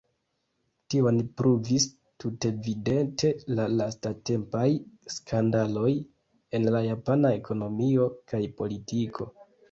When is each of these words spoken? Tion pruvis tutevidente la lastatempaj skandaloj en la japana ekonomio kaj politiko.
Tion 0.91 1.17
pruvis 1.39 1.83
tutevidente 2.23 3.29
la 3.59 3.65
lastatempaj 3.73 4.63
skandaloj 5.15 5.91
en 6.61 6.65
la 6.77 6.81
japana 6.87 7.31
ekonomio 7.41 8.07
kaj 8.33 8.41
politiko. 8.63 9.29